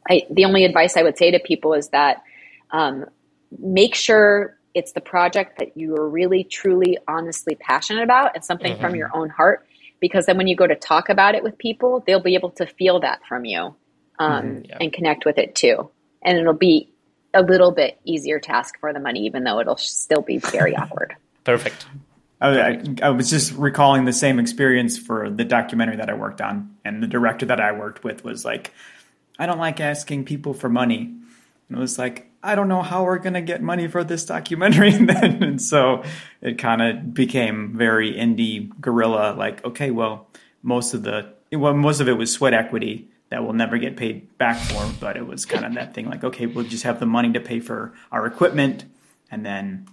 [0.09, 2.22] I the only advice I would say to people is that
[2.70, 3.07] um,
[3.59, 8.79] make sure it's the project that you are really, truly, honestly passionate about and something
[8.79, 9.66] from your own heart.
[10.01, 12.66] Because then when you go to talk about it with people, they'll be able to
[12.66, 13.75] feel that from you
[14.18, 14.77] um, Yeah.
[14.81, 15.90] and connect with it too.
[16.22, 16.90] And it'll be
[17.37, 21.14] a little bit easier task for the money, even though it'll still be very awkward.
[21.44, 21.87] Perfect.
[22.40, 26.40] I, I, I was just recalling the same experience for the documentary that I worked
[26.40, 28.72] on, and the director that I worked with was like,
[29.38, 31.14] "I don't like asking people for money,"
[31.68, 34.92] and it was like, "I don't know how we're gonna get money for this documentary."
[34.94, 36.03] And then, and so
[36.40, 39.35] it kind of became very indie guerrilla.
[39.35, 40.29] Like, okay, well,
[40.62, 44.36] most of the well, most of it was sweat equity that we'll never get paid
[44.38, 47.06] back for, but it was kind of that thing like, okay, we'll just have the
[47.06, 48.84] money to pay for our equipment,
[49.30, 49.88] and then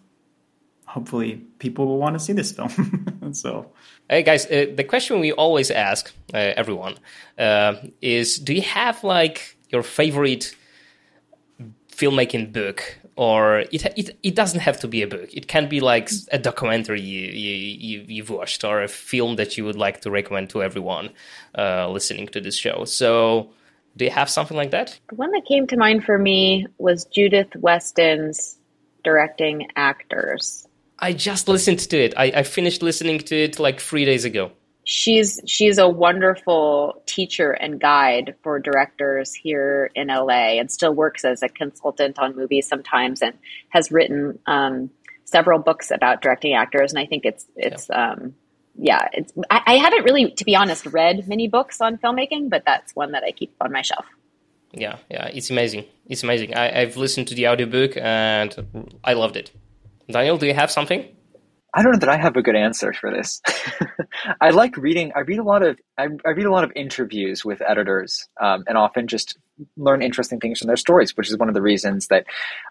[0.85, 3.31] hopefully people will want to see this film.
[3.33, 3.71] so
[4.09, 6.95] Hey guys, uh, the question we always ask uh, everyone
[7.39, 10.55] uh, is: Do you have like your favorite
[11.89, 15.33] filmmaking book, or it it it doesn't have to be a book.
[15.33, 19.57] It can be like a documentary you, you, you you've watched, or a film that
[19.57, 21.09] you would like to recommend to everyone
[21.57, 22.85] uh, listening to this show.
[22.85, 23.49] So,
[23.97, 24.99] do you have something like that?
[25.09, 28.57] The one that came to mind for me was Judith Weston's
[29.03, 30.67] directing actors.
[30.99, 32.13] I just listened to it.
[32.15, 34.51] I, I finished listening to it like three days ago.
[34.83, 41.23] She's she's a wonderful teacher and guide for directors here in LA and still works
[41.23, 43.33] as a consultant on movies sometimes and
[43.69, 44.89] has written um,
[45.25, 48.35] several books about directing actors and I think it's it's um,
[48.75, 52.63] yeah it's I, I haven't really to be honest read many books on filmmaking but
[52.65, 54.05] that's one that I keep on my shelf.
[54.75, 55.85] Yeah, yeah, it's amazing.
[56.07, 56.55] It's amazing.
[56.55, 59.51] I, I've listened to the audiobook and I loved it.
[60.09, 61.07] Daniel, do you have something?
[61.73, 63.41] I don't know that I have a good answer for this.
[64.41, 65.11] I like reading.
[65.15, 65.79] I read a lot of.
[65.97, 69.37] I, I read a lot of interviews with editors, um, and often just
[69.75, 72.25] learn interesting things from their stories, which is one of the reasons that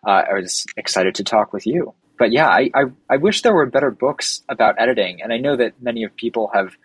[0.06, 1.94] uh, I was excited to talk with you.
[2.18, 5.56] But yeah, I, I I wish there were better books about editing, and I know
[5.56, 6.76] that many of people have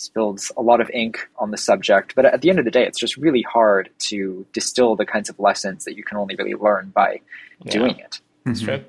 [0.00, 2.14] spilled a lot of ink on the subject.
[2.16, 5.28] But at the end of the day, it's just really hard to distill the kinds
[5.28, 7.20] of lessons that you can only really learn by
[7.66, 8.20] doing it.
[8.46, 8.84] It's true.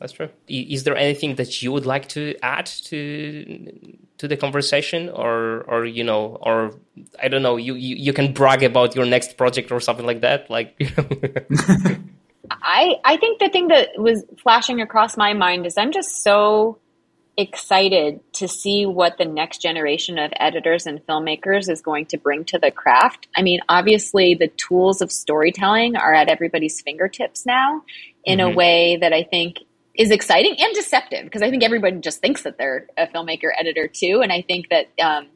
[0.00, 0.30] That's true.
[0.48, 5.84] Is there anything that you would like to add to to the conversation, or or
[5.84, 6.74] you know, or
[7.22, 10.22] I don't know, you you, you can brag about your next project or something like
[10.22, 10.74] that, like.
[10.78, 11.96] You know.
[12.50, 16.78] I I think the thing that was flashing across my mind is I'm just so
[17.36, 22.44] excited to see what the next generation of editors and filmmakers is going to bring
[22.46, 23.28] to the craft.
[23.36, 27.82] I mean, obviously, the tools of storytelling are at everybody's fingertips now
[28.24, 28.52] in mm-hmm.
[28.52, 29.58] a way that I think
[30.00, 33.86] is exciting and deceptive because I think everybody just thinks that they're a filmmaker editor
[33.86, 34.20] too.
[34.22, 35.26] And I think that um,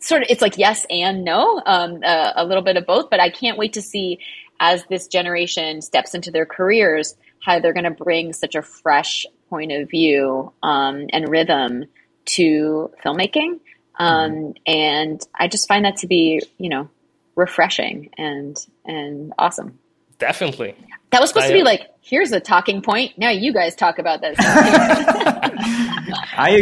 [0.00, 3.08] sort of it's like yes and no, um, uh, a little bit of both.
[3.08, 4.18] But I can't wait to see
[4.60, 9.24] as this generation steps into their careers how they're going to bring such a fresh
[9.48, 11.86] point of view um, and rhythm
[12.26, 13.60] to filmmaking.
[13.98, 14.52] Um.
[14.66, 16.90] And I just find that to be, you know,
[17.34, 19.78] refreshing and and awesome.
[20.22, 20.74] Definitely.
[21.10, 23.18] That was supposed I, to be like, here's a talking point.
[23.18, 24.36] Now you guys talk about this.
[24.38, 25.40] I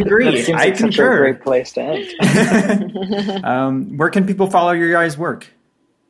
[0.00, 0.50] agree.
[0.50, 1.18] I like concur.
[1.18, 2.08] great place to end.
[3.44, 5.46] um, where can people follow your guys' work?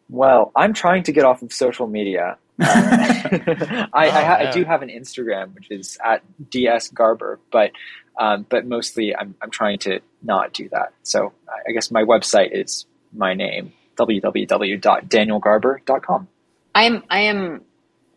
[0.08, 2.38] Well, I'm trying to get off of social media.
[2.60, 4.48] Um, I, oh, I, ha- yeah.
[4.48, 7.72] I, do have an Instagram, which is at ds garber, but
[8.16, 10.92] um, but mostly I'm I'm trying to not do that.
[11.02, 16.28] So I guess my website is my name www.danielgarber.com.
[16.74, 17.62] I am I am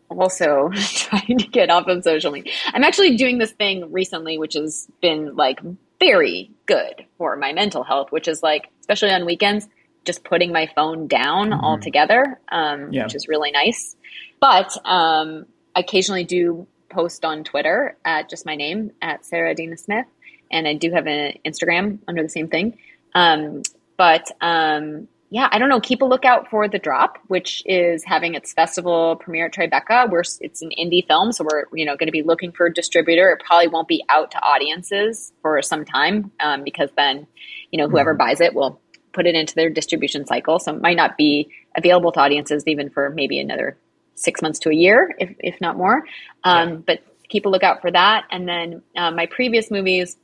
[0.08, 2.52] also trying to get off of social media.
[2.72, 5.60] I'm actually doing this thing recently, which has been like
[6.00, 9.68] very good for my mental health, which is like, especially on weekends,
[10.04, 11.64] just putting my phone down mm-hmm.
[11.64, 13.04] altogether, um, yeah.
[13.04, 13.96] which is really nice.
[14.40, 19.76] But um, I occasionally do post on Twitter at just my name at Sarah Adina
[19.76, 20.06] Smith,
[20.50, 22.78] and I do have an Instagram under the same thing.
[23.14, 23.62] Um,
[23.96, 25.80] but um, yeah, I don't know.
[25.80, 30.08] Keep a lookout for the drop, which is having its festival premiere at Tribeca.
[30.08, 32.72] Where it's an indie film, so we're you know going to be looking for a
[32.72, 33.30] distributor.
[33.30, 37.26] It probably won't be out to audiences for some time um, because then
[37.72, 38.18] you know whoever mm-hmm.
[38.18, 38.80] buys it will
[39.10, 40.60] put it into their distribution cycle.
[40.60, 43.76] So it might not be available to audiences even for maybe another
[44.14, 46.04] six months to a year, if, if not more.
[46.44, 46.76] Um, yeah.
[46.86, 48.26] But keep a lookout for that.
[48.30, 50.16] And then uh, my previous movies,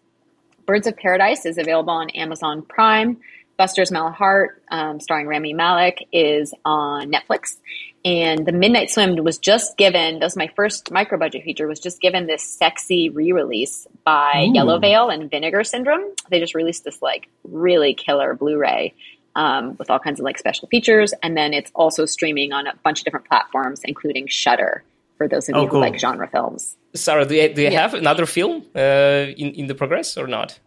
[0.66, 3.16] Birds of Paradise is available on Amazon Prime.
[3.60, 7.58] Buster's Mal Heart, um, starring Rami Malek, is on Netflix.
[8.06, 11.78] And The Midnight Swim was just given, that was my first micro budget feature, was
[11.78, 14.54] just given this sexy re release by Ooh.
[14.54, 16.04] Yellow Veil and Vinegar Syndrome.
[16.30, 18.94] They just released this like really killer Blu ray
[19.36, 21.12] um, with all kinds of like special features.
[21.22, 24.84] And then it's also streaming on a bunch of different platforms, including Shudder
[25.18, 25.80] for those of oh, you cool.
[25.80, 26.78] who like genre films.
[26.94, 27.82] Sarah, do you, do you yeah.
[27.82, 30.58] have another film uh, in, in the progress or not?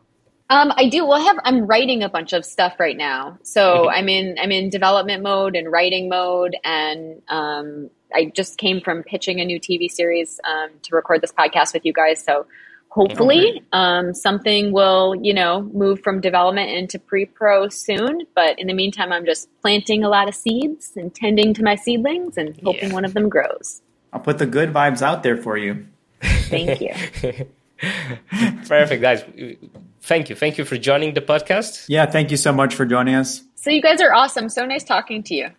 [0.50, 1.06] Um, I do.
[1.06, 1.38] Well, I have.
[1.44, 3.90] I'm writing a bunch of stuff right now, so.
[3.90, 4.36] I'm in.
[4.40, 9.46] I'm in development mode and writing mode, and um, I just came from pitching a
[9.46, 12.24] new TV series um, to record this podcast with you guys.
[12.24, 12.46] So
[12.90, 18.24] hopefully, um, something will you know move from development into pre-pro soon.
[18.36, 21.76] But in the meantime, I'm just planting a lot of seeds and tending to my
[21.76, 22.94] seedlings and hoping yeah.
[22.94, 23.82] one of them grows.
[24.12, 25.88] I'll put the good vibes out there for you.
[26.22, 27.48] Thank you.
[28.68, 29.24] Perfect, guys
[30.04, 30.36] thank you.
[30.36, 31.86] Thank you for joining the podcast.
[31.88, 33.42] Yeah, thank you so much for joining us.
[33.56, 34.50] So, you guys are awesome.
[34.50, 35.50] So nice talking to you.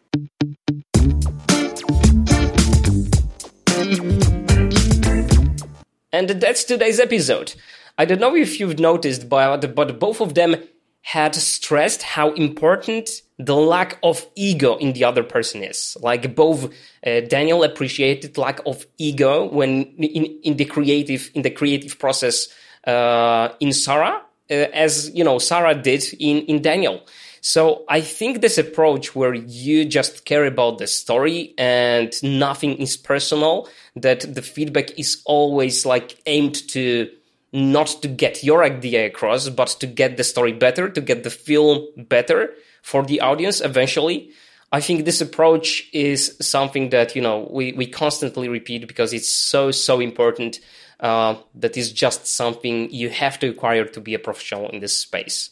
[6.12, 7.55] And that's today's episode.
[7.99, 10.57] I don't know if you've noticed, but, but both of them
[11.03, 15.97] had stressed how important the lack of ego in the other person is.
[16.01, 16.72] Like both
[17.07, 22.49] uh, Daniel appreciated lack of ego when in, in the creative in the creative process
[22.86, 27.01] uh, in Sarah, Uh, as you know Sarah did in in Daniel.
[27.40, 32.97] So I think this approach where you just care about the story and nothing is
[32.97, 37.11] personal, that the feedback is always like aimed to
[37.53, 41.28] not to get your idea across, but to get the story better, to get the
[41.28, 44.30] film better for the audience eventually.
[44.72, 49.28] I think this approach is something that, you know, we, we constantly repeat because it's
[49.30, 50.61] so, so important
[51.01, 54.99] uh, that is just something you have to acquire to be a professional in this
[54.99, 55.51] space.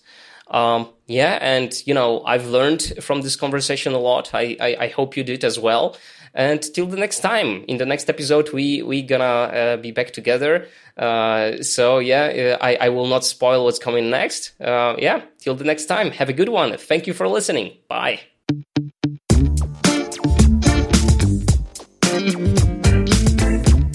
[0.48, 4.34] Um, yeah, and you know, I've learned from this conversation a lot.
[4.34, 5.96] I, I, I, hope you did as well.
[6.34, 10.12] And till the next time, in the next episode, we we gonna uh, be back
[10.12, 10.66] together.
[10.96, 14.52] Uh, so yeah, uh, I, I will not spoil what's coming next.
[14.60, 16.76] Uh, yeah, till the next time, have a good one.
[16.76, 17.76] Thank you for listening.
[17.88, 18.20] Bye.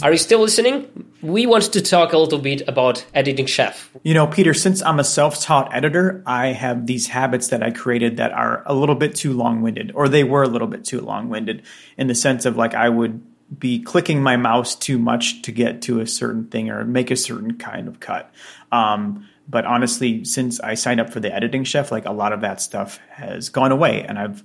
[0.01, 1.06] Are you still listening?
[1.21, 3.89] We want to talk a little bit about editing chef.
[4.03, 7.71] You know, Peter, since I'm a self taught editor, I have these habits that I
[7.71, 10.85] created that are a little bit too long winded, or they were a little bit
[10.85, 11.63] too long winded
[11.97, 13.23] in the sense of like I would
[13.57, 17.15] be clicking my mouse too much to get to a certain thing or make a
[17.15, 18.31] certain kind of cut.
[18.71, 22.41] Um, but honestly, since I signed up for the editing chef, like a lot of
[22.41, 24.43] that stuff has gone away, and I've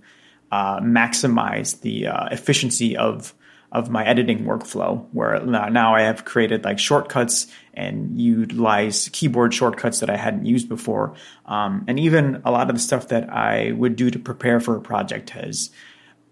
[0.52, 3.34] uh, maximized the uh, efficiency of
[3.72, 5.04] of my editing workflow.
[5.12, 10.68] Where now I have created like shortcuts and utilize keyboard shortcuts that I hadn't used
[10.68, 11.14] before,
[11.46, 14.76] um, and even a lot of the stuff that I would do to prepare for
[14.76, 15.70] a project has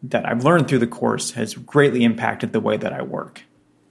[0.03, 3.43] that I've learned through the course has greatly impacted the way that I work.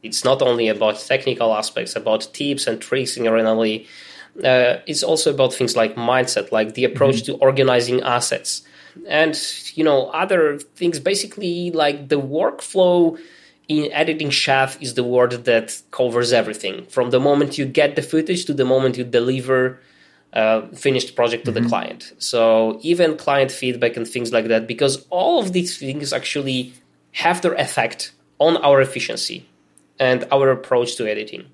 [0.02, 3.86] It's not only about technical aspects, about tips and tricks in our NLE.
[4.44, 7.34] Uh, it's also about things like mindset, like the approach mm-hmm.
[7.34, 8.62] to organizing assets,
[9.08, 9.38] and
[9.74, 11.00] you know other things.
[11.00, 13.20] Basically, like the workflow
[13.70, 18.02] in editing chef is the word that covers everything from the moment you get the
[18.02, 19.80] footage to the moment you deliver
[20.34, 21.64] uh, finished project to mm-hmm.
[21.64, 22.14] the client.
[22.18, 26.74] So even client feedback and things like that, because all of these things actually
[27.14, 29.48] have their effect on our efficiency
[30.00, 31.46] and our approach to editing.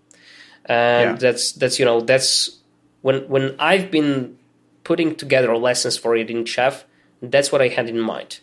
[0.65, 1.15] And yeah.
[1.15, 2.57] that's that's you know that's
[3.01, 4.37] when when I've been
[4.83, 6.85] putting together lessons for editing chef,
[7.21, 8.39] that's what I had in mind.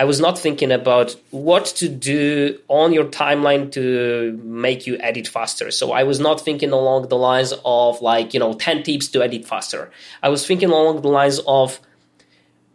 [0.00, 5.28] I was not thinking about what to do on your timeline to make you edit
[5.28, 5.70] faster.
[5.70, 9.22] So I was not thinking along the lines of like, you know, 10 tips to
[9.22, 9.90] edit faster.
[10.22, 11.80] I was thinking along the lines of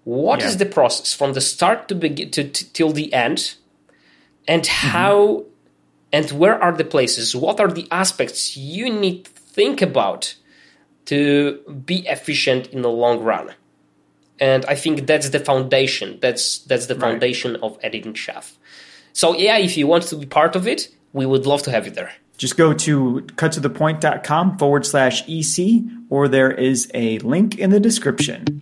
[0.04, 0.50] what yeah.
[0.50, 3.56] is the process from the start to begin to, to till the end
[4.48, 4.88] and mm-hmm.
[4.90, 5.46] how
[6.14, 7.36] and where are the places?
[7.36, 10.36] What are the aspects you need to think about
[11.06, 13.56] to be efficient in the long run?
[14.40, 16.20] And I think that's the foundation.
[16.22, 17.64] That's that's the foundation right.
[17.64, 18.58] of editing chef.
[19.14, 21.86] So yeah, if you want to be part of it, we would love to have
[21.86, 22.12] you there.
[22.38, 28.62] Just go to cuttothepoint.com forward slash EC, or there is a link in the description.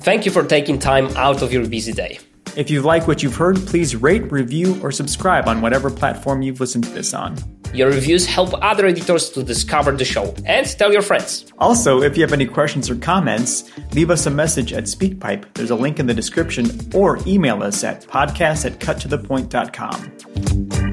[0.00, 2.18] Thank you for taking time out of your busy day.
[2.56, 6.60] If you like what you've heard, please rate, review, or subscribe on whatever platform you've
[6.60, 7.38] listened to this on.
[7.72, 11.46] Your reviews help other editors to discover the show and tell your friends.
[11.58, 15.54] Also, if you have any questions or comments, leave us a message at SpeakPipe.
[15.54, 20.91] There's a link in the description or email us at podcast at cuttothepoint.com.